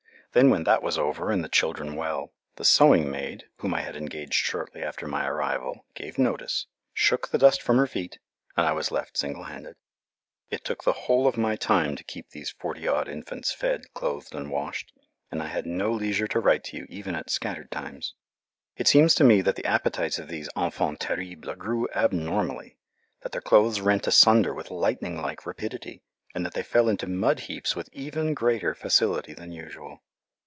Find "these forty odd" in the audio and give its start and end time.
12.29-13.09